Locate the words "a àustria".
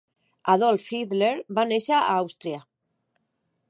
1.99-2.67